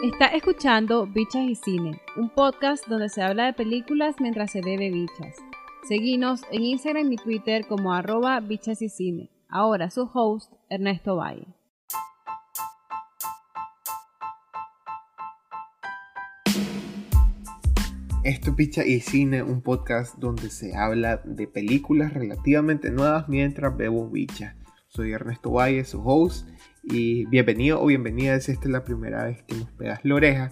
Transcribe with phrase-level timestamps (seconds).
[0.00, 4.92] Está escuchando Bichas y Cine, un podcast donde se habla de películas mientras se bebe
[4.92, 5.34] bichas.
[5.88, 9.28] Seguinos en Instagram y Twitter como arroba bichas y cine.
[9.48, 11.48] Ahora su host, Ernesto Valle.
[18.22, 23.76] Esto es Bicha y Cine, un podcast donde se habla de películas relativamente nuevas mientras
[23.76, 24.54] bebo bicha.
[24.86, 26.48] Soy Ernesto Valle, su host,
[26.90, 30.50] y bienvenido o bienvenida si esta es la primera vez que nos pegas la oreja.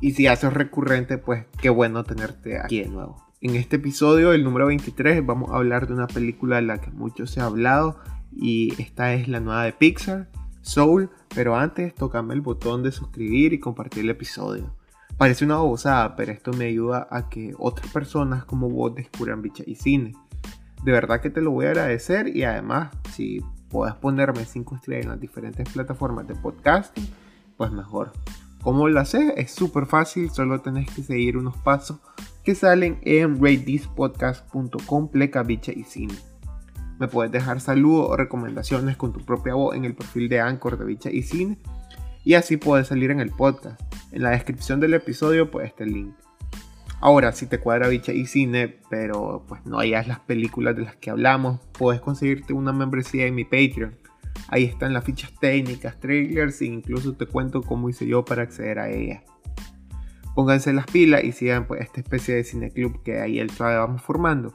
[0.00, 3.24] Y si haces recurrente, pues qué bueno tenerte aquí de nuevo.
[3.40, 6.90] En este episodio, el número 23, vamos a hablar de una película de la que
[6.90, 7.98] mucho se ha hablado
[8.32, 10.28] y esta es la nueva de Pixar,
[10.60, 14.74] Soul, pero antes tocame el botón de suscribir y compartir el episodio.
[15.16, 19.62] Parece una babosada, pero esto me ayuda a que otras personas como vos descubran bicha
[19.66, 20.14] y cine.
[20.82, 23.40] De verdad que te lo voy a agradecer y además si
[23.74, 27.08] puedes ponerme 5 estrellas en las diferentes plataformas de podcasting,
[27.56, 28.12] pues mejor.
[28.62, 29.32] ¿Cómo lo haces?
[29.36, 31.98] Es súper fácil, solo tenés que seguir unos pasos
[32.44, 36.14] que salen en ratethispodcast.com pleca y cine.
[37.00, 40.78] Me puedes dejar saludos o recomendaciones con tu propia voz en el perfil de Anchor
[40.78, 41.58] de Bicha y Cine
[42.22, 43.80] y así puedes salir en el podcast.
[44.12, 46.23] En la descripción del episodio pues está el link.
[47.04, 50.96] Ahora, si te cuadra bicha y cine, pero pues no hayas las películas de las
[50.96, 53.94] que hablamos, puedes conseguirte una membresía en mi Patreon.
[54.48, 58.78] Ahí están las fichas técnicas, trailers e incluso te cuento cómo hice yo para acceder
[58.78, 59.22] a ellas.
[60.34, 64.02] Pónganse las pilas y sigan pues, esta especie de cineclub que ahí el trabajo vamos
[64.02, 64.54] formando.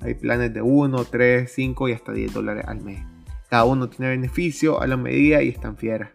[0.00, 3.04] Hay planes de 1, 3, 5 y hasta 10 dólares al mes.
[3.50, 6.12] Cada uno tiene beneficio a la medida y están fieras.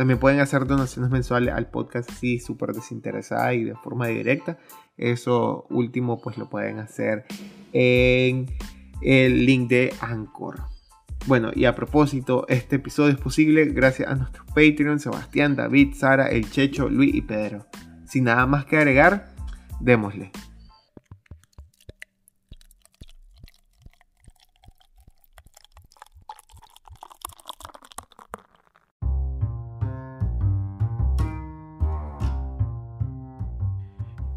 [0.00, 4.56] También pueden hacer donaciones mensuales al podcast así súper desinteresada y de forma directa.
[4.96, 7.26] Eso último pues lo pueden hacer
[7.74, 8.46] en
[9.02, 10.62] el link de Anchor.
[11.26, 16.28] Bueno, y a propósito, este episodio es posible gracias a nuestros Patreon, Sebastián, David, Sara,
[16.28, 17.66] El Checho, Luis y Pedro.
[18.06, 19.34] Sin nada más que agregar,
[19.80, 20.32] démosle.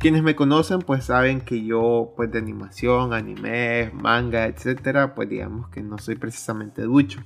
[0.03, 5.69] Quienes me conocen pues saben que yo pues de animación, anime, manga, etcétera, pues digamos
[5.69, 7.21] que no soy precisamente ducho.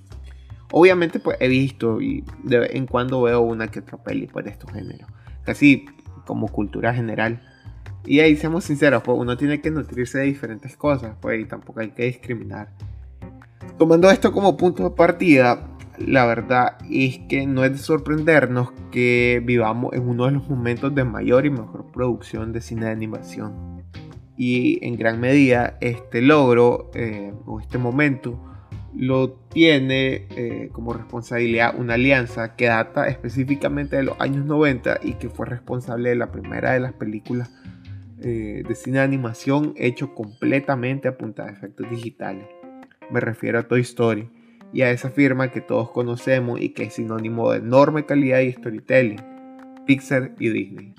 [0.72, 4.46] Obviamente pues he visto y de vez en cuando veo una que otra peli pues
[4.46, 5.10] de estos géneros.
[5.44, 5.88] Casi
[6.28, 7.42] como cultura general.
[8.06, 11.80] Y ahí seamos sinceros, pues uno tiene que nutrirse de diferentes cosas, pues y tampoco
[11.80, 12.70] hay que discriminar.
[13.80, 15.68] Tomando esto como punto de partida,
[16.00, 20.94] la verdad es que no es de sorprendernos que vivamos en uno de los momentos
[20.94, 23.84] de mayor y mejor producción de cine de animación.
[24.38, 28.40] Y en gran medida este logro eh, o este momento
[28.96, 35.14] lo tiene eh, como responsabilidad una alianza que data específicamente de los años 90 y
[35.14, 37.52] que fue responsable de la primera de las películas
[38.22, 42.46] eh, de cine de animación hecho completamente a punta de efectos digitales.
[43.12, 44.30] Me refiero a Toy Story
[44.74, 48.52] y a esa firma que todos conocemos y que es sinónimo de enorme calidad y
[48.52, 49.22] storytelling,
[49.86, 50.94] Pixar y Disney.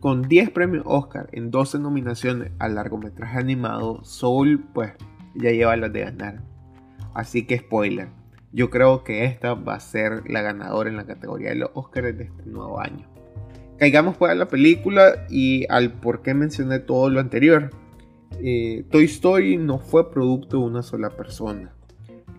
[0.00, 4.92] Con 10 premios Oscar en 12 nominaciones al largometraje animado, Soul pues
[5.34, 6.42] ya lleva las de ganar.
[7.14, 8.08] Así que spoiler,
[8.52, 12.16] yo creo que esta va a ser la ganadora en la categoría de los Oscars
[12.16, 13.08] de este nuevo año.
[13.78, 17.70] Caigamos pues a la película y al por qué mencioné todo lo anterior.
[18.40, 21.74] Eh, Toy Story no fue producto de una sola persona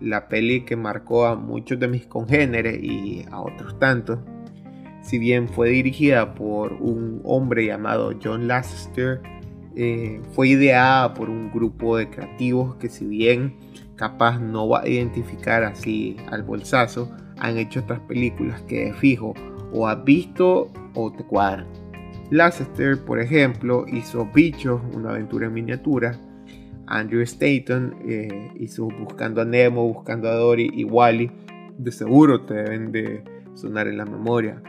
[0.02, 4.20] la peli que marcó a muchos de mis congéneres y a otros tantos.
[5.02, 9.22] Si bien fue dirigida por un hombre llamado John Lasseter,
[9.76, 13.56] eh, fue ideada por un grupo de creativos que si bien
[13.96, 19.34] capaz no va a identificar así al bolsazo, han hecho otras películas que de fijo
[19.74, 21.68] o has visto o te cuadran.
[22.32, 26.18] Lasseter, por ejemplo, hizo Bichos, una aventura en miniatura,
[26.88, 31.32] Andrew Staton eh, hizo Buscando a Nemo, Buscando a Dory y Wally.
[31.78, 33.24] De seguro te deben de
[33.54, 34.62] sonar en la memoria.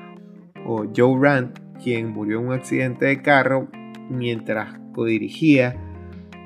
[0.67, 3.69] O Joe Rand, quien murió en un accidente de carro
[4.11, 5.77] mientras codirigía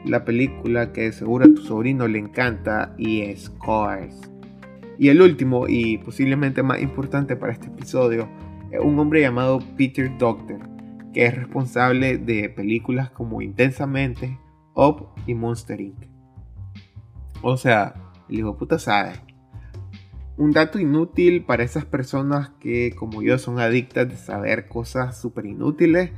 [0.04, 4.30] la película que de seguro a tu sobrino le encanta y es Cars.
[4.98, 8.28] Y el último y posiblemente más importante para este episodio
[8.70, 10.58] es un hombre llamado Peter Doctor,
[11.12, 14.38] que es responsable de películas como Intensamente,
[14.74, 15.96] Up y Monster Inc.
[17.42, 17.94] O sea,
[18.28, 19.12] el hijo puta sabe.
[20.36, 25.46] Un dato inútil para esas personas que, como yo, son adictas de saber cosas súper
[25.46, 26.10] inútiles.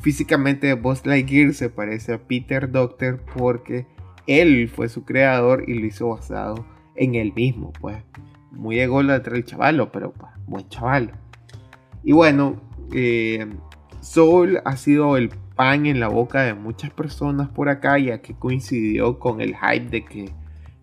[0.00, 3.86] Físicamente, Buzz Lightyear se parece a Peter Doctor porque
[4.26, 6.66] él fue su creador y lo hizo basado
[6.96, 8.02] en él mismo, pues.
[8.50, 11.12] Muy ególatra el chavalo, pero pues, buen chaval.
[12.04, 12.60] Y bueno,
[12.92, 13.46] eh,
[14.00, 15.30] Soul ha sido el
[15.70, 20.04] en la boca de muchas personas por acá, ya que coincidió con el hype de
[20.04, 20.30] que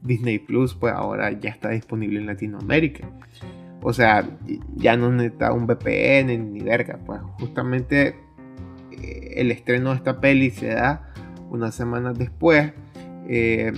[0.02, 3.10] Disney Plus pues ahora ya está disponible en Latinoamérica.
[3.82, 4.28] O sea,
[4.76, 8.16] ya no necesita un VPN ni verga, pues justamente
[8.92, 11.14] eh, el estreno de esta peli se da
[11.50, 12.74] unas semanas después.
[13.28, 13.72] Eh,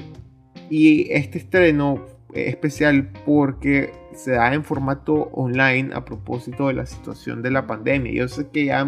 [0.69, 6.85] y este estreno es especial porque se da en formato online a propósito de la
[6.85, 8.11] situación de la pandemia.
[8.11, 8.87] Yo sé que ya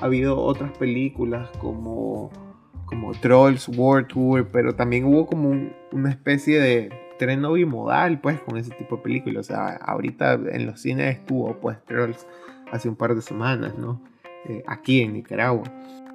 [0.00, 2.30] habido otras películas como,
[2.84, 8.56] como Trolls World Tour, pero también hubo como una especie de estreno bimodal pues con
[8.58, 9.46] ese tipo de películas.
[9.46, 12.26] O sea, ahorita en los cines estuvo pues Trolls
[12.70, 14.02] hace un par de semanas, ¿no?
[14.48, 15.64] Eh, aquí en Nicaragua.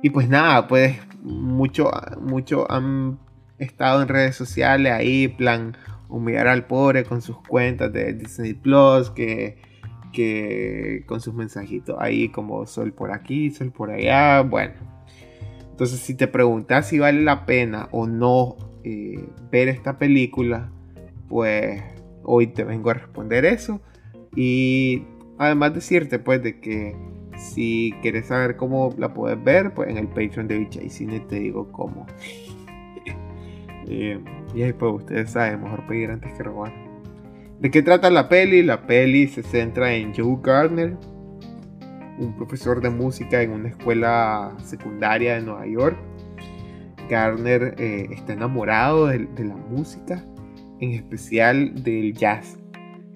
[0.01, 3.19] Y pues nada, pues mucho, mucho han
[3.57, 5.75] estado en redes sociales ahí, plan
[6.09, 9.57] humillar al pobre con sus cuentas de Disney Plus, que,
[10.11, 14.73] que con sus mensajitos ahí como sol por aquí, sol por allá, bueno.
[15.69, 20.71] Entonces si te preguntas si vale la pena o no eh, ver esta película,
[21.27, 21.81] pues
[22.23, 23.81] hoy te vengo a responder eso.
[24.35, 25.03] Y
[25.37, 26.95] además decirte pues de que
[27.37, 31.19] si quieres saber cómo la puedes ver, pues en el Patreon de Bicha y Cine
[31.21, 32.05] te digo cómo.
[33.93, 34.23] Eh,
[34.55, 36.71] y ahí pues ustedes saben, mejor pedir antes que robar.
[37.61, 38.63] ¿De qué trata la peli?
[38.63, 40.97] La peli se centra en Joe Gardner,
[42.17, 45.95] un profesor de música en una escuela secundaria de Nueva York.
[47.07, 50.25] Gardner eh, está enamorado de, la música,
[50.79, 52.57] en especial del jazz.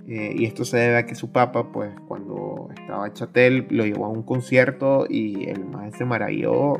[0.07, 4.06] Eh, y esto se debe a que su papá, pues cuando estaba Chatel, lo llevó
[4.06, 6.74] a un concierto y el maestro se maravilló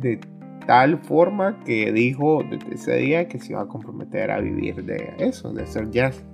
[0.00, 0.18] de
[0.66, 5.14] tal forma que dijo desde ese día que se iba a comprometer a vivir de
[5.18, 6.24] eso, de hacer jazz.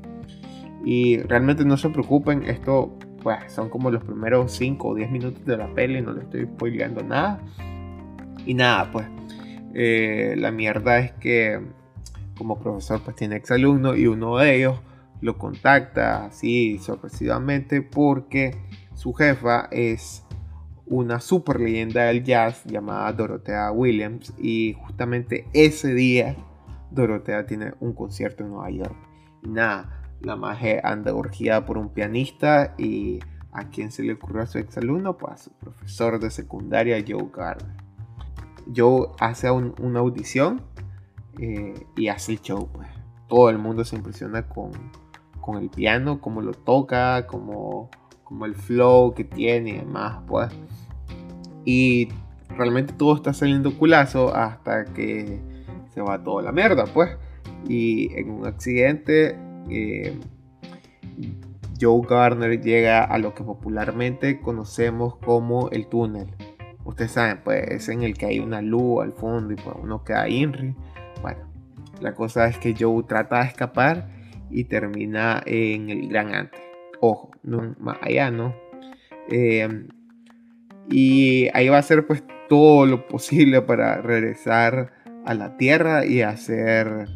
[0.85, 5.45] Y realmente no se preocupen, esto pues son como los primeros 5 o 10 minutos
[5.45, 7.41] de la peli, no le estoy spoileando nada.
[8.47, 9.07] Y nada, pues
[9.75, 11.61] eh, la mierda es que
[12.37, 14.81] como profesor pues tiene ex alumnos y uno de ellos
[15.21, 18.57] lo contacta así sorpresivamente porque
[18.95, 20.25] su jefa es
[20.87, 26.37] una super leyenda del jazz llamada Dorothea Williams y justamente ese día
[26.91, 28.97] Dorothea tiene un concierto en Nueva York.
[29.45, 33.21] Y nada, la magia anda urgida por un pianista y
[33.53, 37.29] a quien se le ocurrió a su exalumno, pues a su profesor de secundaria Joe
[37.35, 37.77] Gardner.
[38.75, 40.63] Joe hace una audición
[41.39, 42.89] eh, y hace el show, pues.
[43.29, 44.73] Todo el mundo se impresiona con,
[45.41, 47.91] con el piano, cómo lo toca, como,
[48.25, 50.53] como el flow que tiene y demás, pues.
[51.65, 52.09] Y
[52.57, 55.41] realmente todo está saliendo culazo hasta que
[55.95, 57.17] se va toda la mierda, pues.
[57.69, 59.39] Y en un accidente,
[59.71, 60.19] eh,
[61.81, 66.29] Joe Garner llega a lo que popularmente conocemos como el túnel.
[66.85, 70.05] Ustedes saben, pues es en el que hay una luz al fondo y pues uno
[70.05, 70.75] queda INRI.
[71.23, 71.51] Bueno,
[72.01, 74.09] la cosa es que Joe trata de escapar
[74.51, 76.61] y termina en el gran antes.
[77.01, 78.55] Ojo, no más allá, ¿no?
[79.31, 79.87] Eh,
[80.91, 84.93] y ahí va a hacer pues todo lo posible para regresar
[85.25, 87.07] a la tierra y hacer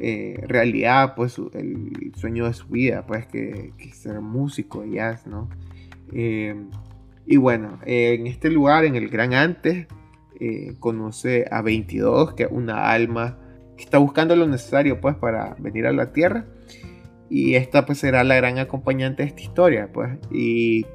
[0.00, 5.48] eh, realidad pues el sueño de su vida, pues que, ser músico de jazz, ¿no?
[6.12, 6.54] Eh,
[7.26, 9.86] y bueno, en este lugar, en el Gran Antes,
[10.80, 13.38] conoce a 22, que es una alma
[13.82, 16.44] está buscando lo necesario pues para venir a la Tierra.
[17.28, 20.18] Y esta pues será la gran acompañante de esta historia pues.
[20.30, 20.86] Y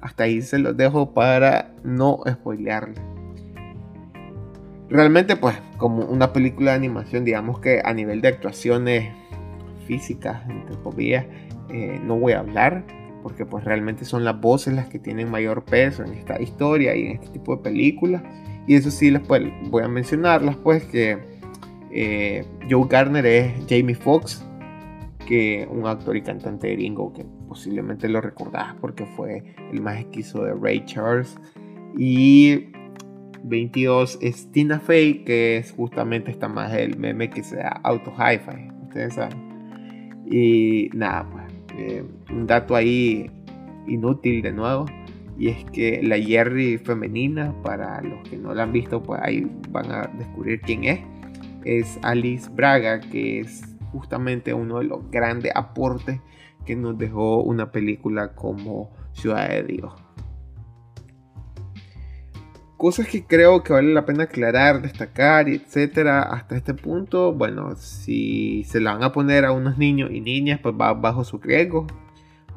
[0.00, 3.15] hasta ahí se los dejo para no spoilearle.
[4.88, 9.12] Realmente pues como una película de animación digamos que a nivel de actuaciones
[9.86, 11.26] físicas entre comillas
[11.70, 12.84] eh, no voy a hablar
[13.22, 17.06] porque pues realmente son las voces las que tienen mayor peso en esta historia y
[17.06, 18.22] en este tipo de películas
[18.66, 21.18] y eso sí les pues, voy a mencionarlas pues que
[21.98, 24.44] eh, Joe Garner es Jamie Foxx,
[25.26, 30.44] que un actor y cantante gringo que posiblemente lo recordás porque fue el más esquizo
[30.44, 31.38] de Ray Charles.
[31.96, 32.66] Y
[33.46, 38.70] 22 es Tina Fey, que es justamente esta más del meme que sea auto hi-fi.
[38.88, 40.24] Ustedes saben.
[40.30, 41.44] Y nada, pues
[41.78, 43.30] eh, un dato ahí
[43.86, 44.86] inútil de nuevo.
[45.38, 49.46] Y es que la Jerry femenina, para los que no la han visto, pues ahí
[49.70, 51.00] van a descubrir quién es
[51.66, 56.20] es Alice Braga, que es justamente uno de los grandes aportes
[56.64, 59.92] que nos dejó una película como Ciudad de Dios.
[62.76, 67.32] Cosas que creo que vale la pena aclarar, destacar, etcétera, hasta este punto.
[67.32, 71.24] Bueno, si se la van a poner a unos niños y niñas, pues va bajo
[71.24, 71.86] su riesgo.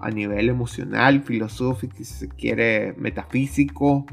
[0.01, 4.05] a nivel emocional, filosófico, si se quiere, metafísico,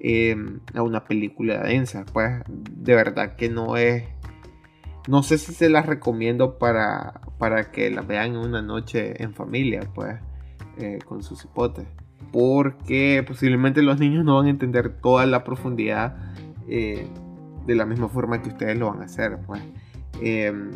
[0.00, 2.04] em, a una película densa.
[2.12, 4.04] Pues de verdad que no es...
[5.08, 9.82] No sé si se las recomiendo para, para que la vean una noche en familia,
[9.94, 10.16] pues,
[10.78, 11.86] eh, con sus hipotes.
[12.32, 16.16] Porque posiblemente los niños no van a entender toda la profundidad
[16.68, 17.06] eh,
[17.66, 19.62] de la misma forma que ustedes lo van a hacer, pues.
[20.20, 20.70] Em,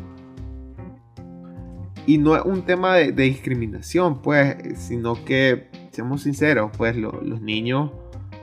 [2.06, 7.90] y no es un tema de, discriminación, pues, sino que, seamos sinceros, pues los niños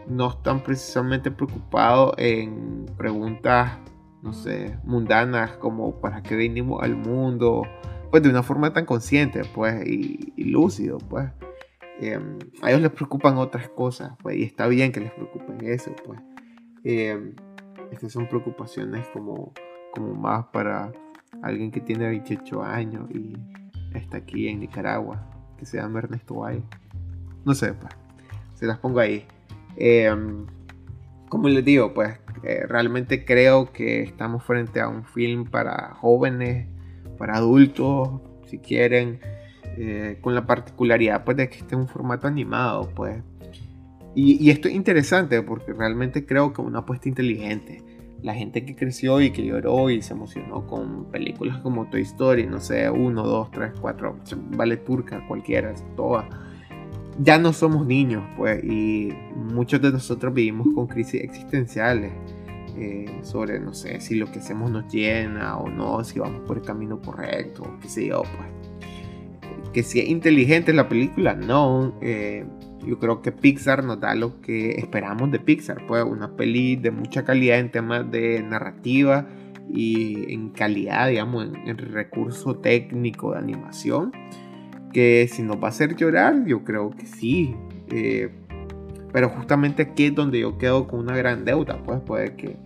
[0.10, 3.78] no están precisamente preocupados en preguntas,
[4.22, 7.64] no sé, mundanas como para qué venimos al mundo,
[8.10, 11.30] pues de una forma tan consciente, pues, y, lúcido, pues.
[12.02, 15.94] Em, a ellos les preocupan otras cosas, pues, y está bien que les preocupen eso,
[16.06, 16.20] pues.
[16.84, 17.34] Em,
[17.92, 19.54] estas son preocupaciones como,
[19.94, 20.92] como más para
[21.42, 23.34] alguien que tiene 28 años y
[23.94, 26.64] está aquí en Nicaragua, que se llama Ernesto Valle.
[27.46, 27.94] No sé, pues,
[28.54, 29.26] se las pongo ahí.
[29.76, 30.46] Em,
[31.30, 36.68] como les digo, pues eh, realmente creo que estamos frente a un film para jóvenes,
[37.18, 39.20] para adultos, si quieren,
[39.82, 43.24] eh, con la particularidad pues, de que esté en un formato animado, pues.
[44.14, 47.82] Y, esto es interesante porque realmente creo que una apuesta inteligente
[48.22, 52.46] la gente que creció y que lloró y se emocionó con películas como Toy Story,
[52.46, 54.18] no sé, 1, 2, 3, 4,
[54.58, 56.26] vale turca, cualquiera, todas.
[57.22, 59.14] Ya no somos niños, pues, y
[59.54, 62.12] muchos de nosotros vivimos con crisis existenciales
[62.76, 66.58] eh, sobre, no sé, si lo que hacemos nos llena o no, si vamos por
[66.58, 68.59] el camino correcto, qué sé yo, pues.
[69.74, 71.98] Que si es inteligente la película, no.
[72.02, 72.46] Eh,
[72.86, 76.92] yo creo que Pixar nos da lo que esperamos de Pixar, pues una peli de
[76.92, 79.28] mucha calidad en temas de narrativa
[79.72, 84.12] y en calidad, digamos, en, recurso técnico de animación,
[84.94, 87.56] que si nos va a hacer llorar, yo creo que sí.
[87.92, 88.30] Eh,
[89.12, 92.58] pero justamente aquí es donde yo quedo con una gran deuda, pues puede que,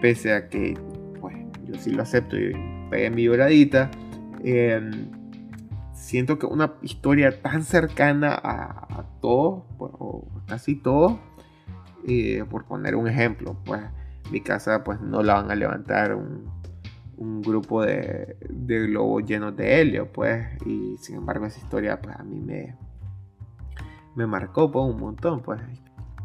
[0.00, 0.74] pese a que,
[1.20, 2.52] pues yo sí lo acepto y
[2.90, 3.90] pegué mi lloradita,
[4.44, 4.80] eh,
[5.98, 11.18] siento que una historia tan cercana a, todo, pues, o casi todo,
[12.06, 13.82] eh, por poner un ejemplo, pues
[14.30, 16.56] mi casa pues no la van a levantar un,
[17.42, 22.38] grupo de, globos llenos de helio, pues, y sin embargo esa historia pues a mí
[22.38, 22.76] me,
[24.14, 25.60] me marcó pues, un montón, pues.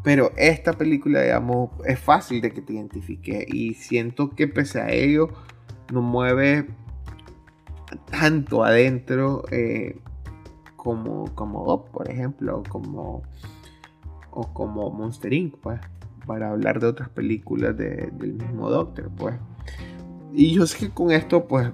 [0.03, 4.91] Pero esta película, digamos, es fácil de que te identifique y siento que pese a
[4.91, 5.29] ello
[5.91, 6.67] nos mueve
[8.09, 9.97] tanto adentro eh,
[10.75, 13.23] como, como por ejemplo, como,
[14.31, 15.79] o como Monster Inc., pues,
[16.25, 19.35] para hablar de otras películas del mismo Doctor, pues.
[20.33, 21.71] Y yo sé que con esto, pues,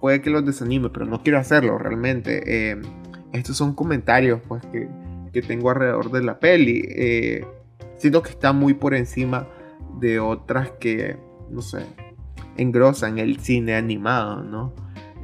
[0.00, 2.42] puede que los desanime, pero no quiero hacerlo realmente.
[2.46, 2.80] Eh,
[3.32, 4.88] estos son comentarios, pues, que,
[5.32, 6.82] que, tengo alrededor de la peli.
[6.88, 7.46] Eh,
[7.96, 9.48] siento que está muy por encima
[9.98, 11.16] de otras que,
[11.50, 11.86] no sé,
[12.56, 14.72] engrosan el cine animado, ¿no?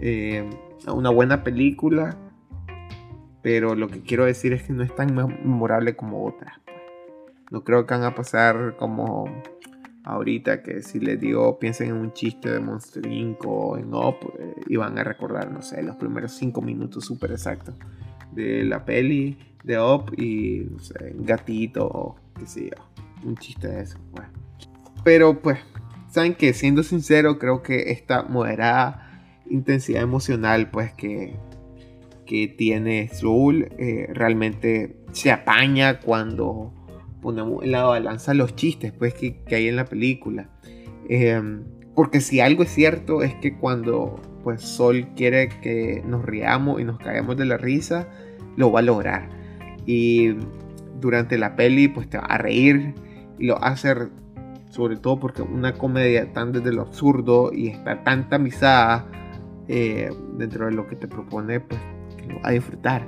[0.01, 0.49] Eh,
[0.87, 2.17] una buena película,
[3.43, 6.59] pero lo que quiero decir es que no es tan memorable como otras.
[6.65, 6.77] Pues.
[7.51, 9.27] No creo que van a pasar como
[10.05, 13.45] ahorita que si les digo piensen en un chiste de Monster Inc.
[13.47, 17.33] o en Up eh, y van a recordar, no sé, los primeros 5 minutos súper
[17.33, 17.75] exactos
[18.33, 23.37] de la peli de Up y, no sé, un gatito o qué sé yo, un
[23.37, 23.99] chiste de eso.
[24.15, 24.29] Pues.
[25.05, 25.59] Pero pues
[26.11, 29.05] saben que siendo sincero, creo que esta moderada
[29.51, 31.37] intensidad emocional, pues que,
[32.27, 36.73] que tiene Soul, eh, realmente se apaña cuando
[37.21, 40.51] ponemos en la balanza los chistes, pues que, hay en la película.
[41.09, 46.81] Em, porque si algo es cierto es que cuando pues Sol quiere que nos riamos
[46.81, 48.09] y nos caigamos de la risa,
[48.57, 49.29] lo va a lograr.
[49.85, 50.35] Y
[51.01, 52.95] durante la peli pues te va a reír
[53.39, 54.11] y lo va a hacer
[54.71, 59.07] sobre todo porque una comedia tan desde lo absurdo y está tan tamizada
[59.67, 61.81] eh, dentro de lo que te propone, pues
[62.17, 63.07] que lo va a disfrutar.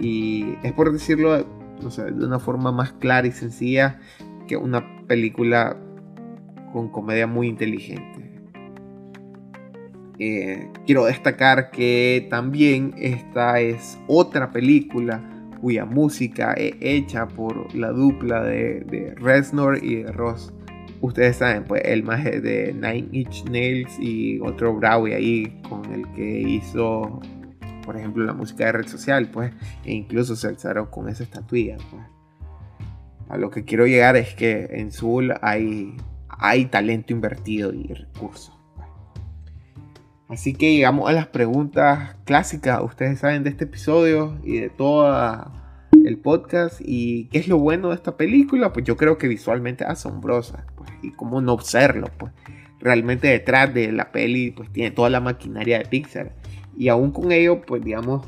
[0.00, 3.98] Y es por decirlo de una forma más clara y sencilla
[4.46, 5.76] que una película
[6.72, 8.30] con comedia muy inteligente.
[10.18, 15.26] Eh, quiero destacar que también esta es otra película
[15.62, 20.52] cuya música es hecha por la dupla de, de Reznor y de Ross
[21.00, 26.10] ustedes saben, pues el más de Nine Inch Nails y otro Browy ahí con el
[26.12, 27.20] que hizo,
[27.84, 29.52] por ejemplo, la música de red social, pues,
[29.84, 32.02] e incluso se alzaron con esa estatuilla, pues.
[33.28, 35.96] A lo que quiero llegar es que en Zul hay,
[36.28, 38.58] hay talento invertido y recursos.
[38.74, 38.88] Pues.
[40.28, 45.59] Así que llegamos a las preguntas clásicas, ustedes saben, de este episodio y de todo
[46.04, 46.80] el podcast.
[46.84, 48.72] ¿Y qué es lo bueno de esta película?
[48.72, 50.66] Pues yo creo que visualmente asombrosa.
[50.76, 52.32] Pues, y cómo no serlo, pues.
[52.80, 56.34] Realmente detrás de la peli, pues tiene toda la maquinaria de Pixar.
[56.76, 58.26] Y aún con ello, pues digamos,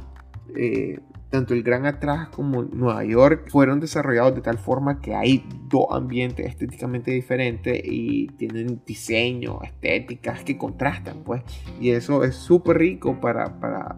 [0.54, 1.00] eh,
[1.32, 5.86] tanto el Gran Atrás como Nueva York fueron desarrollados de tal forma que hay dos
[5.90, 11.42] ambientes estéticamente diferentes y tienen diseño, estéticas que contrastan, pues.
[11.80, 13.96] Y eso es súper rico para, para,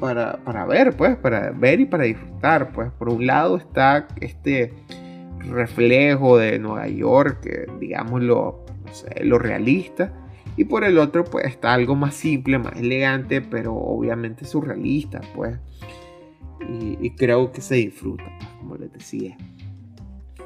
[0.00, 2.90] para, ver, pues, para ver y para disfrutar, pues.
[2.92, 4.72] Por un lado está este
[5.38, 8.64] reflejo de Nueva York, digamos lo,
[9.22, 10.12] lo realista.
[10.56, 15.58] Y por el otro, pues está algo más simple, más elegante, pero obviamente surrealista, pues
[16.68, 19.36] y, creo que se disfruta, pues, como les decía.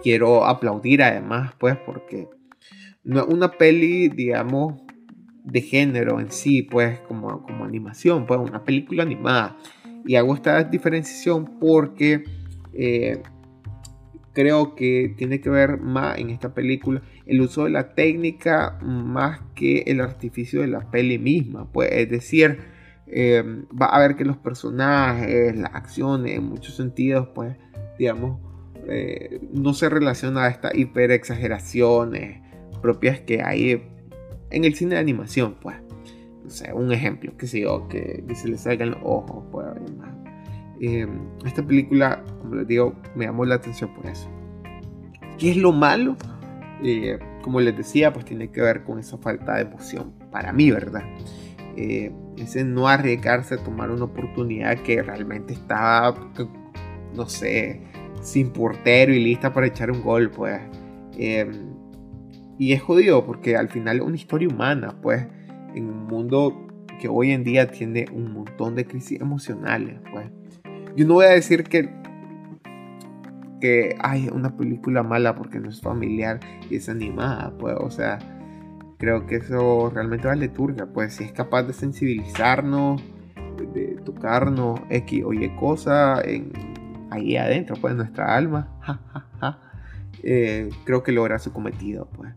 [0.02, 2.28] Quiero aplaudir además, pues, porque
[3.02, 4.80] no es una peli, digamos,
[5.44, 9.56] de género en sí, pues, como, como animación, pues, una película animada.
[10.06, 12.24] Y hago esta diferenciación porque
[12.72, 13.22] eh,
[14.32, 19.40] creo que tiene que ver más en esta película el uso de la técnica más
[19.54, 22.58] que el artificio de la peli misma, pues, es decir,
[23.06, 27.56] Em, va a ver que los personajes, las acciones, en muchos sentidos, pues,
[27.98, 28.40] digamos,
[28.88, 32.40] eh, no se relaciona a estas hiper exageraciones
[32.82, 33.82] propias que hay
[34.54, 35.76] en el cine de animación, pues.
[36.44, 39.66] No sé, un ejemplo, que sé yo, que, se le salgan los ojos, pues,
[40.80, 41.06] eh,
[41.46, 44.28] esta película, como les digo, me llamó la atención por eso.
[45.38, 46.16] ¿Qué es lo malo?
[46.82, 50.70] Eh, como les decía, pues tiene que ver con esa falta de emoción, para mí,
[50.70, 51.02] ¿verdad?
[51.76, 56.30] Eh, ese no arriesgarse a tomar una oportunidad que realmente estaba,
[57.14, 57.80] no sé,
[58.22, 60.60] sin portero y lista para echar un gol, pues.
[61.16, 61.73] Em,
[62.58, 65.26] y es jodido porque al final es una historia humana, pues,
[65.74, 66.66] en un mundo
[67.00, 70.30] que hoy en día tiene un montón de crisis emocionales, pues.
[70.96, 71.90] Yo no voy a decir que
[73.64, 76.38] que hay una película mala porque no es familiar
[76.68, 78.18] y es animada, pues, o sea,
[78.98, 83.02] creo que eso realmente vale turga, pues si es capaz de sensibilizarnos,
[83.72, 86.52] de, tocarnos X o Y cosa en,
[87.10, 88.68] ahí adentro, pues nuestra alma,
[90.22, 92.34] eh, creo que logra su cometido, pues.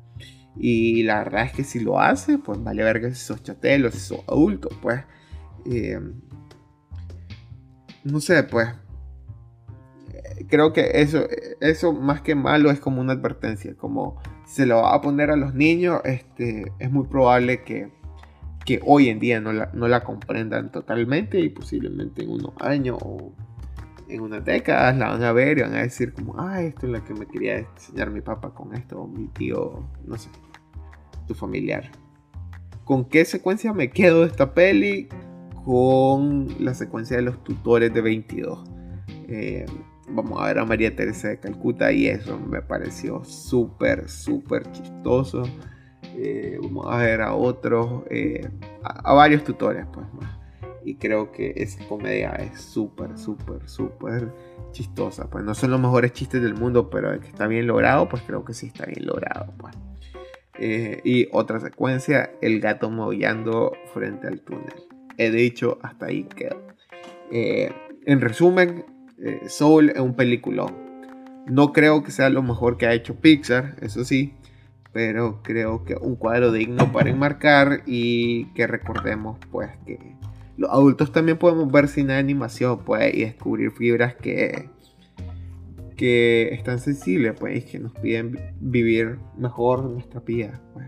[0.59, 3.99] Y la verdad es que si lo hace, pues vale verga si sos chatelo, si
[3.99, 5.03] sos adulto, pues.
[5.65, 5.99] Eh,
[8.03, 8.69] no sé, pues
[10.47, 11.25] creo que eso,
[11.59, 15.35] eso más que malo es como una advertencia, como se lo va a poner a
[15.35, 17.91] los niños, este, es muy probable que,
[18.65, 22.97] que hoy en día no la, no la, comprendan totalmente y posiblemente en unos años
[23.01, 23.33] o
[24.07, 26.93] en unas décadas la van a ver y van a decir como, ah, esto es
[26.93, 30.29] lo que me quería enseñar mi papá con esto, o mi tío, no sé,
[31.27, 31.91] tu familiar.
[32.83, 35.09] ¿Con qué secuencia me quedo esta peli?
[35.65, 38.63] Con la secuencia de los tutores de 22.
[39.27, 39.65] Eh,
[40.09, 45.43] vamos a ver a María Teresa de Calcuta y eso me pareció súper, súper chistoso.
[46.15, 48.49] Eh, vamos a ver a otros, eh,
[48.83, 50.37] a, varios tutores, pues más.
[50.85, 54.31] Y creo que esa comedia es súper, súper, súper
[54.71, 55.29] chistosa.
[55.29, 58.23] Pues no son los mejores chistes del mundo, pero el que está bien logrado, pues
[58.25, 59.75] creo que sí está bien logrado, pues.
[60.59, 64.73] Eh, y otra secuencia, el gato maullando frente al túnel.
[65.17, 66.61] He dicho, hasta ahí quedó.
[67.29, 68.85] en resumen,
[69.19, 70.75] eh, Soul es un peliculón.
[71.47, 74.33] No creo que sea lo mejor que ha hecho Pixar, eso sí,
[74.91, 80.15] pero creo que un cuadro digno para enmarcar y que recordemos pues que
[80.57, 84.69] los adultos también podemos ver cine de animación pues y descubrir fibras que
[85.97, 90.88] que están sensibles pues y que nos piden vivir mejor nuestra vida pues.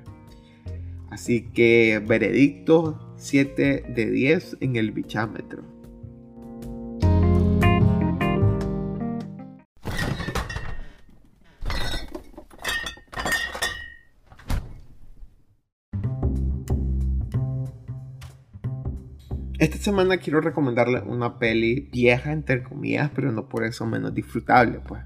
[1.09, 5.78] Así que veredicto 7 de 10 en el bichámetro.
[19.69, 24.79] Esta semana quiero recomendarle una peli vieja, entre comillas, pero no por eso menos disfrutable,
[24.79, 25.03] pues.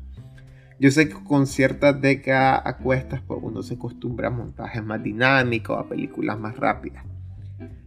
[0.79, 5.03] Yo sé que con ciertas décadas a cuestas, pues uno se acostumbra a montajes más
[5.03, 7.03] dinámicos, a películas más rápidas.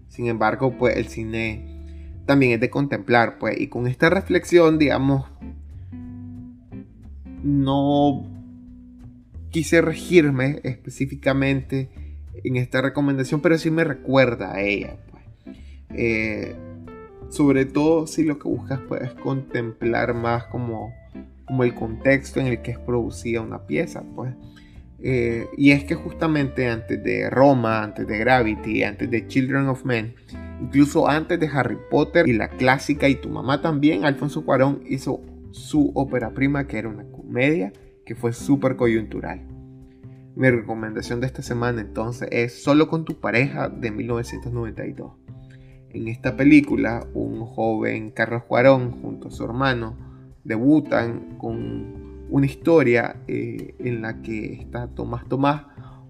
[0.09, 3.59] Sin embargo, pues el cine también es de contemplar, pues.
[3.59, 5.25] Y con esta reflexión, digamos,
[7.43, 8.23] no
[9.49, 11.89] quise regirme específicamente
[12.45, 14.99] en esta recomendación, pero sí me recuerda a ella.
[15.89, 16.55] Eh,
[17.29, 20.93] sobre todo si lo que buscas puedes contemplar más como,
[21.45, 24.35] como el contexto en el que es producida una pieza, pues.
[24.99, 29.85] Eh, y es que justamente antes de Roma, antes de Gravity, antes de Children of
[29.85, 30.15] Men,
[30.61, 35.21] incluso antes de Harry Potter y la clásica y tu mamá también, Alfonso Cuarón hizo
[35.51, 37.73] su ópera prima que era una comedia
[38.05, 39.43] que fue súper coyuntural.
[40.35, 45.26] Mi recomendación de esta semana entonces es Solo con tu pareja de 1992.
[45.97, 49.97] En esta película, un joven Carlos Cuarón junto a su hermano
[50.45, 55.63] debutan con una historia eh, en la que está Tomás Tomás,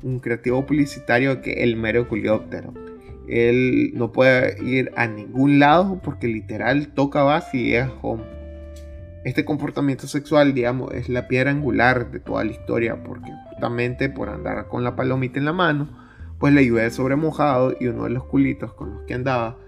[0.03, 2.75] un creativo publicitario que el mero culióptero.
[3.29, 8.25] Él no puede ir a ningún lado porque literal toca base y es home.
[9.25, 14.31] Este comportamiento sexual, digamos, es la piedra angular de toda la historia porque justamente por
[14.31, 15.89] andar con la palomita en la mano,
[16.41, 19.59] pues le llueve sobre mojado y uno de los culitos con los que andaba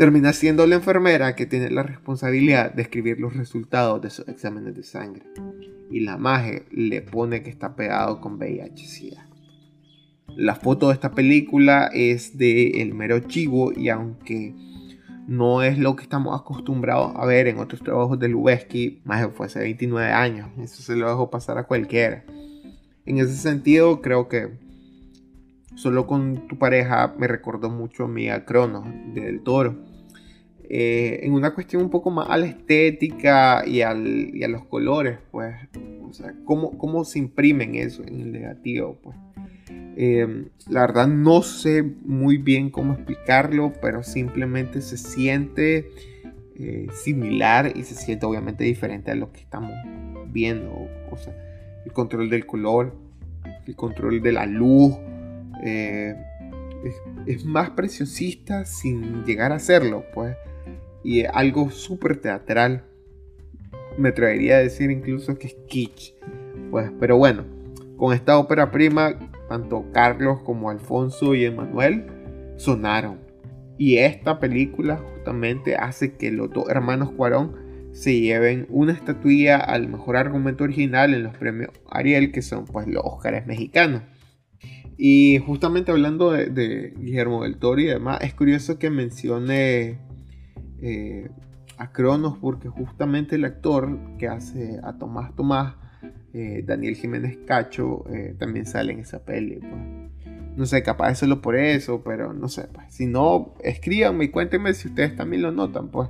[0.00, 4.74] termina siendo la enfermera que tiene la responsabilidad de escribir los resultados de sus exámenes
[4.74, 5.26] de sangre.
[5.90, 9.28] Y la maje le pone que está pegado con VIH-Sida.
[10.28, 14.54] La foto de esta película es de El Mero Chivo y aunque
[15.28, 19.48] no es lo que estamos acostumbrados a ver en otros trabajos de Lubeski, más fue
[19.48, 22.24] hace 29 años, eso se lo dejo pasar a cualquiera.
[23.04, 24.48] En ese sentido, creo que
[25.74, 29.89] solo con tu pareja me recordó mucho a mi a Cronos del Toro
[30.72, 35.52] eh, en una cuestión un poco más a la estética y, a los colores, pues,
[36.08, 39.16] o sea, cómo, cómo se imprimen eso en el negativo, pues.
[39.96, 45.90] Eh, la verdad no sé muy bien cómo explicarlo, pero simplemente se siente
[46.54, 49.72] eh, similar y se siente obviamente diferente a lo que estamos
[50.28, 50.70] viendo.
[51.10, 51.34] O sea,
[51.84, 52.94] el control del color,
[53.66, 54.94] el control de la luz.
[55.64, 60.36] es, más preciosista sin llegar a serlo, pues
[61.02, 62.84] y algo súper teatral.
[63.98, 66.14] Me atrevería a decir incluso que es kitsch.
[66.70, 67.44] Pues, pero bueno,
[67.96, 72.06] con esta ópera prima, tanto Carlos como Alfonso y Emanuel
[72.56, 73.18] sonaron.
[73.78, 77.56] Y esta película justamente hace que los dos hermanos Cuarón
[77.92, 82.86] se lleven una estatuilla al mejor argumento original en los premios Ariel, que son pues
[82.86, 84.02] los Óscares mexicanos.
[84.96, 89.98] Y justamente hablando de, de Guillermo del Toro y demás, es curioso que mencione
[90.82, 91.30] eh,
[91.76, 95.74] a Cronos porque justamente el actor que hace a Tomás Tomás,
[96.32, 99.56] eh, Daniel Jiménez Cacho, eh, también sale en esa peli.
[99.56, 100.36] Pues.
[100.56, 102.68] No sé, capaz solo por eso, pero no sé.
[102.72, 102.86] Pues.
[102.90, 105.88] Si no, escríbanme y cuéntenme si ustedes también lo notan.
[105.88, 106.08] Pues,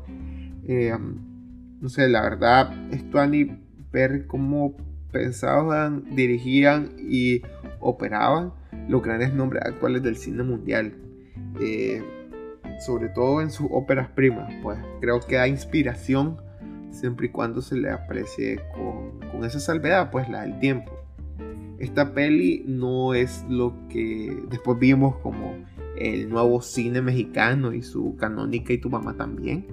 [1.80, 3.58] no sé, la verdad, esto a ni
[3.90, 4.76] ver cómo
[5.10, 7.42] pensaban, dirigían y
[7.80, 8.52] operaban
[8.88, 10.94] los grandes nombres actuales del cine mundial.
[11.60, 12.02] Eh,
[12.80, 16.38] sobre todo en sus óperas primas, pues creo que da inspiración
[16.90, 20.92] siempre y cuando se le aprecie con, esa salvedad, pues la del tiempo.
[21.78, 25.54] Esta peli no es lo que después vimos como
[25.96, 29.66] el nuevo cine mexicano y su canónica y tu mamá también,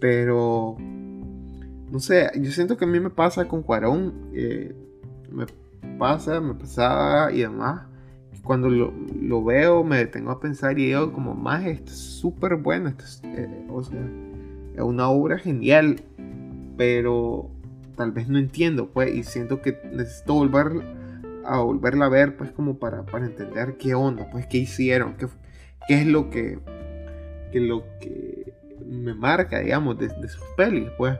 [0.00, 4.74] pero no sé, yo siento que a mí me pasa con Cuarón, eh,
[5.30, 5.46] me
[5.98, 7.82] pasa, me pasaba y demás
[8.46, 12.88] cuando lo, veo me detengo a pensar y digo como, más, esto es súper bueno,
[12.88, 14.00] esto es, eh, o sea,
[14.74, 16.00] es una obra genial,
[16.76, 17.50] pero
[17.96, 20.96] tal vez no entiendo, pues, y siento que necesito volver
[21.44, 25.26] a volverla a ver, pues, como para, para entender qué onda, pues, qué hicieron, qué,
[25.88, 26.58] qué es lo que,
[27.52, 28.54] que, lo que
[28.86, 31.18] me marca, digamos, de, sus pelis, pues.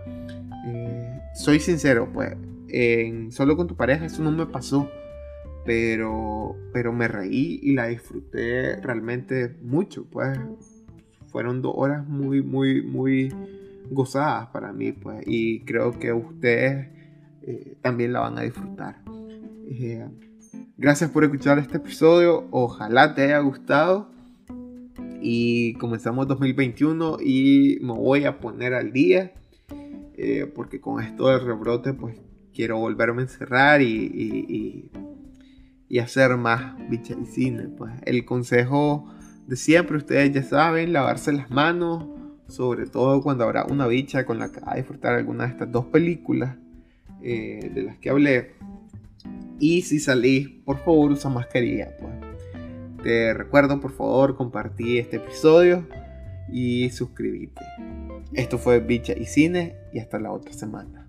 [0.69, 2.37] Eh, soy sincero, pues,
[2.69, 4.89] en Solo con tu pareja eso no me pasó
[5.67, 10.39] pero, pero me reí y la disfruté realmente mucho, pues
[11.27, 13.35] fueron dos horas muy, muy, muy
[13.91, 16.89] gozadas para mí, pues, y creo que ustedes
[17.43, 19.03] eh, también la van a disfrutar.
[19.69, 20.09] Eh,
[20.79, 24.09] gracias por escuchar este episodio, ojalá te haya gustado
[25.21, 29.33] y comenzamos 2021 y me voy a poner al día
[30.17, 32.17] eh, porque con esto del rebrote pues
[32.55, 34.91] quiero volverme a encerrar y y
[36.03, 37.65] hacer más bicha y cine.
[37.65, 39.09] Pues el consejo
[39.47, 42.07] de siempre, ustedes ya saben, lavarse las manos,
[42.49, 45.71] sobre todo cuando habrá una bicha con la que va a disfrutar alguna de estas
[45.71, 46.57] dos películas
[47.23, 48.53] eh, de las que hablé.
[49.59, 51.97] Y si salís, por favor, usa mascarilla.
[51.99, 52.13] Pues.
[53.03, 55.87] Te recuerdo, por favor, compartir este episodio
[56.53, 57.63] y suscribirte.
[58.33, 61.06] Esto fue Bicha y Cine y hasta la otra semana.